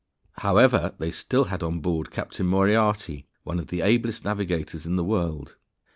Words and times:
However, 0.39 0.95
they 0.97 1.11
still 1.11 1.43
had 1.43 1.61
on 1.61 1.79
board 1.79 2.09
Captain 2.09 2.47
Moriarty, 2.47 3.27
one 3.43 3.59
of 3.59 3.67
the 3.67 3.81
ablest 3.81 4.25
navigators 4.25 4.87
in 4.87 4.95
the 4.95 5.03
world. 5.05 5.57